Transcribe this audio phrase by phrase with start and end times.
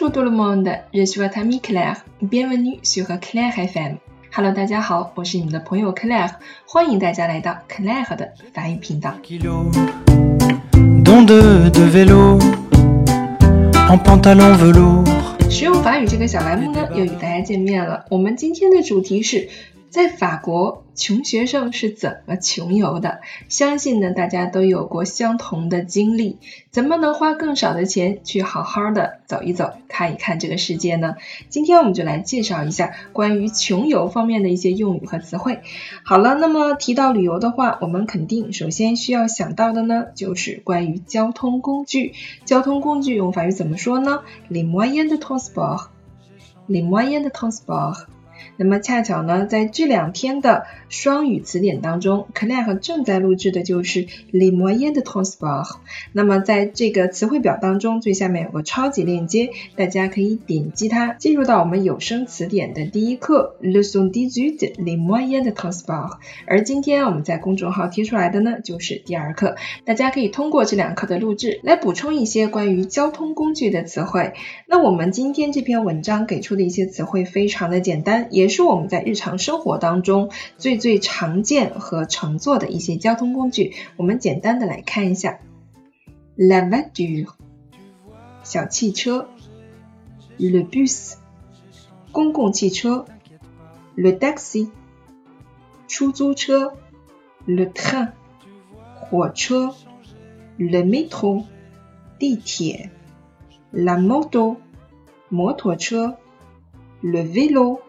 [0.00, 2.06] Bonjour tout le monde, je suis votre ami Claire.
[2.22, 3.98] Bienvenue sur Claire FM.
[4.34, 6.30] Hello，大家好，我是你们的朋友 Claire，
[6.64, 9.12] 欢迎大家来到 Claire 的法语频道。
[15.50, 18.06] 实用法语这个小栏目呢，又与大家见面了。
[18.08, 19.50] 我们今天的主题是
[19.90, 23.20] 在法国，穷学生是怎么穷游的？
[23.48, 26.38] 相信呢，大家都有过相同的经历。
[26.70, 31.16] 怎么能花更少的钱去好好的走一走、看一看这个世界呢？
[31.48, 35.58] 今天我们就来介绍一下关于穷游方面的一些用语和词汇。
[36.04, 42.12] 好了，那么提到旅游的话，我们肯定首先需要想到的呢，就是关于交通工具。
[42.44, 45.88] 交通工具用法语怎么说呢？Les moyens de transport。
[46.68, 48.04] Les moyens de transport。
[48.56, 55.76] 那么恰巧呢，在这两天的双语词典当中，Claire 正在录制的就是 Le Moyen de transport。
[56.12, 66.18] 那么在这个词汇表当中，最下面有个超级链接，大家可以点击它，进入到我们有声词典的第一课 leçon dix-huit les moyens de transport。
[66.46, 74.32] 而今天我们在公众号贴出来的呢，就是第二课，大家可以通过这两课的录制来补充一些关于交通工具的词汇。
[74.66, 83.74] 那我们今天这篇文章给出的一些词汇非常的简单，也是我们在日常生活当中最最常见和乘坐的一些交通工具。
[83.96, 85.40] 我们简单的来看一下
[86.36, 87.28] ，la voiture，
[88.42, 89.28] 小汽车。
[90.38, 91.14] ；le bus，
[92.12, 93.04] 公共汽车。
[93.96, 94.70] ；le taxi，
[95.88, 96.74] 出租车。
[97.46, 98.12] ；le train，
[98.94, 99.74] 火车。
[100.58, 101.44] ；le métro，
[102.18, 102.90] 地铁。
[103.72, 104.56] ；la moto，
[105.28, 106.16] 摩托车。
[107.02, 107.80] ；le vélo。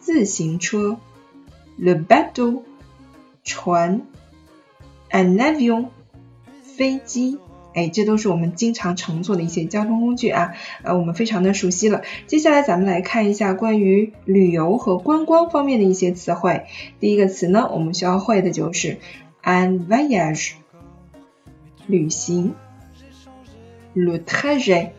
[0.00, 0.98] 自行车
[1.78, 2.62] ，le bateau，
[3.44, 4.02] 船
[5.10, 5.88] ，un avion，
[6.62, 7.38] 飞机，
[7.74, 12.02] 哎，这都是我们经常乘坐的一些交通工具啊，呃，我们非常的熟悉了。
[12.26, 16.66] 接下来咱们来看一下关于旅游和观光方面的一些词汇。
[16.98, 18.98] 第一个词呢，我们需要会的就是
[19.44, 20.54] un voyage，
[21.86, 22.54] 旅行
[23.94, 24.90] ，le trajet，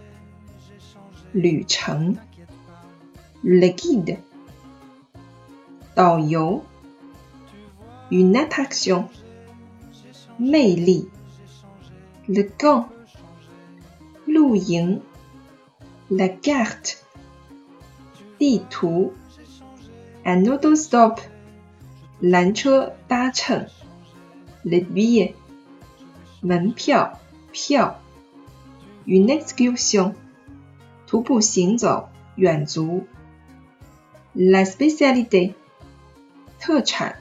[1.34, 2.16] 旅程
[3.44, 4.18] ，le guide。
[5.94, 6.64] 导游
[8.10, 9.08] ，une attraction，
[10.38, 11.10] 魅力
[12.28, 12.86] ，le camp，
[14.26, 15.02] 露营
[16.10, 16.96] ，la carte，
[18.38, 19.14] 地图
[20.24, 21.20] ，un autostop，
[22.22, 23.68] 缆车搭乘
[24.64, 25.34] ，le billet，
[26.40, 27.20] 门票
[27.52, 28.00] 票
[29.06, 30.14] ，une excursion，
[31.06, 33.06] 徒步行走远足
[34.34, 35.54] ，la spécialité。
[36.62, 37.16] 特产。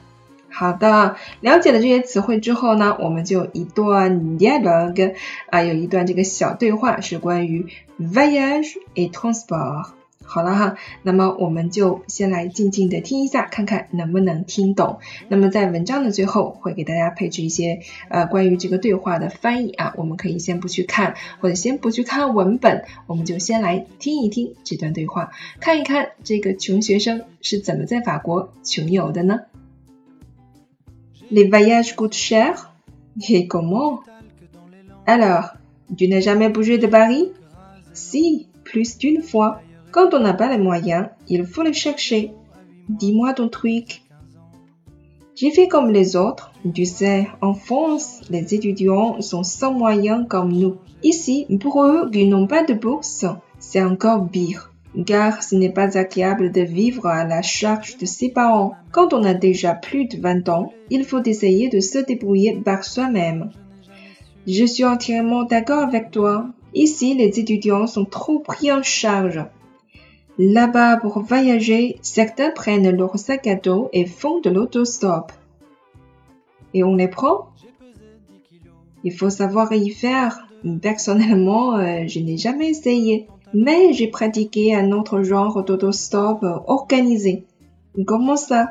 [0.53, 5.15] 好的，了解了这些词汇之后呢，我们就一段 dialogue
[5.49, 7.67] 啊，有一段这个小对话是关于
[7.99, 9.87] voyage et transport。
[10.33, 14.99] 好了哈，那么我们就先来静静的听一下，看看能不能听懂。
[15.27, 29.41] 那么在文章的最后会给大家配置一些呃关于这个对话的翻译啊，我们可以先不去看，或者先不去看文本，我们就先来听一听这段对话，看一看这个穷学生是怎么在法国穷游的呢
[31.29, 32.55] ？Les voyages coûtent cher?
[33.19, 33.99] Et comment?
[35.05, 35.57] Alors,
[35.97, 37.33] tu n'as jamais bougé de Paris?
[37.91, 39.61] Si, plus d'une fois.
[39.91, 42.31] Quand on n'a pas les moyens, il faut les chercher.
[42.87, 44.03] Dis-moi ton truc.
[45.35, 46.53] J'ai fait comme les autres.
[46.73, 50.77] Tu sais, en France, les étudiants sont sans moyens comme nous.
[51.03, 53.25] Ici, pour eux qui n'ont pas de bourse,
[53.59, 54.71] c'est encore pire.
[55.05, 58.75] Car ce n'est pas agréable de vivre à la charge de ses parents.
[58.91, 62.85] Quand on a déjà plus de 20 ans, il faut essayer de se débrouiller par
[62.85, 63.51] soi-même.
[64.47, 66.47] Je suis entièrement d'accord avec toi.
[66.73, 69.43] Ici, les étudiants sont trop pris en charge.
[70.37, 75.31] Là-bas, pour voyager, certains prennent leur sac à dos et font de l'autostop.
[76.73, 77.49] Et on les prend
[79.03, 80.47] Il faut savoir y faire.
[80.81, 83.27] Personnellement, euh, je n'ai jamais essayé.
[83.53, 87.43] Mais j'ai pratiqué un autre genre d'autostop organisé.
[88.05, 88.69] Comment ça?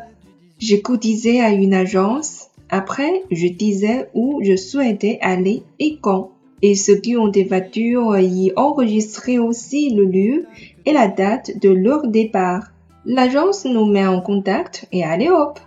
[0.58, 2.48] J'ai cotisé à une agence.
[2.70, 6.30] Après, je disais où je souhaitais aller et quand.
[6.62, 10.46] Et ceux qui ont des voitures y enregistraient aussi le lieu
[10.84, 12.72] et la date de leur départ.
[13.04, 15.58] L'agence nous met en contact et allez hop,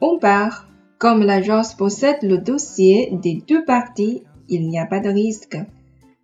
[0.00, 0.68] on part.
[0.98, 5.56] Comme l'agence possède le dossier des deux parties, il n'y a pas de risque.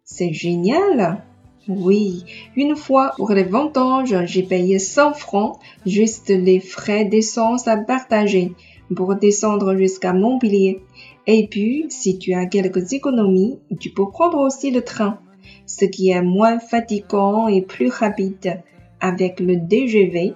[0.04, 1.22] C'est génial!
[1.66, 2.24] Oui,
[2.56, 8.52] une fois pour les vendanges, j'ai payé 100 francs, juste les frais d'essence à partager
[8.94, 10.82] pour descendre jusqu'à Montpellier.
[11.26, 15.18] Et puis, si tu as quelques économies, tu peux prendre aussi le train.
[15.66, 18.62] ce qui est moins fatigant et plus rapide.
[19.00, 20.34] Avec le DGV,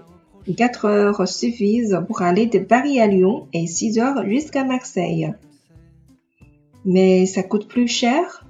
[0.57, 5.33] 4 heures suffisent pour aller de Paris à Lyon et 6 heures jusqu'à Marseille.
[6.85, 8.47] Mais ça coûte plus cher?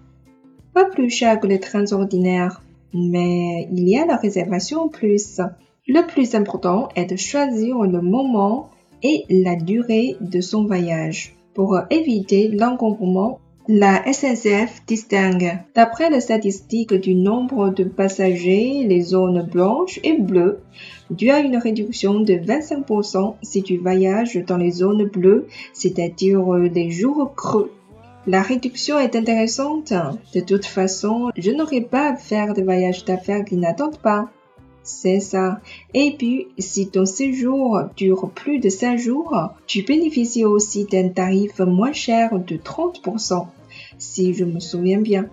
[0.74, 2.62] Pas plus cher que les trains ordinaires,
[2.94, 5.40] mais il y a la réservation en plus.
[5.86, 8.70] Le plus important est de choisir le moment
[9.02, 11.37] et la durée de son voyage.
[11.58, 19.42] Pour éviter l'encombrement, la SNCF distingue, d'après les statistiques du nombre de passagers, les zones
[19.42, 20.60] blanches et bleues,
[21.10, 26.92] dû à une réduction de 25% si tu voyages dans les zones bleues, c'est-à-dire les
[26.92, 27.72] jours creux.
[28.28, 29.92] La réduction est intéressante.
[30.36, 34.30] De toute façon, je n'aurai pas à faire de voyages d'affaires qui n'attendent pas.
[34.88, 35.60] C'est ça.
[35.92, 41.58] Et puis, si ton séjour dure plus de 5 jours, tu bénéficies aussi d'un tarif
[41.60, 43.46] moins cher de 30%,
[43.98, 45.28] si je me souviens bien.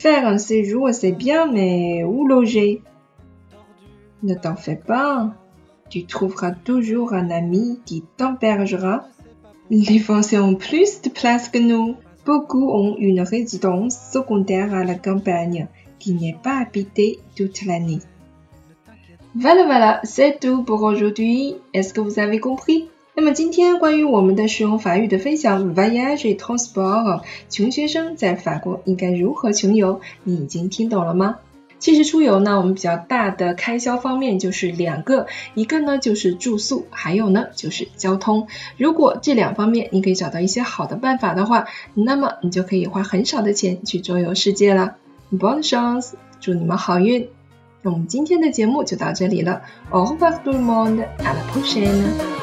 [0.00, 2.82] Faire un séjour, c'est bien, mais où loger?
[4.24, 5.32] Ne t'en fais pas.
[5.88, 9.06] Tu trouveras toujours un ami qui t'embergera.
[9.70, 11.94] Les Français ont plus de place que nous.
[12.26, 15.68] Beaucoup ont une résidence secondaire à la campagne
[16.00, 18.00] qui n'est pas habitée toute l'année.
[19.34, 21.56] Voilà voilà, c'est tout pour aujourd'hui.
[21.72, 22.88] Est-ce que vous avez compris?
[23.14, 30.02] 那么今天关于我们的使用法语的分享，voyage et transport，穷学生在法国应该如何穷游？
[30.22, 31.36] 你已经听懂了吗？
[31.78, 38.48] 其实出游呢，我们比较大的开销方面就是两个，一个呢就是住宿，还有呢就是交通。
[38.76, 41.64] 如果这两方面你可以找到一些好的办法的话，
[41.94, 44.96] 那么你就可以花很少的钱去周游世界了。
[45.32, 47.28] Bonne chance，祝你们好运！
[47.82, 49.62] 那我们今天的节目就到这里了。
[49.90, 52.41] Au revoir tout le monde，à la prochaine。